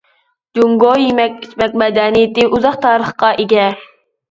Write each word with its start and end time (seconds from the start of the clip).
جۇڭگو 0.59 0.93
يېمەك-ئىچمەك 1.01 1.77
مەدەنىيىتى 1.83 2.49
ئۇزاق 2.49 2.83
تارىخقا 2.89 3.33
ئىگە. 3.47 3.71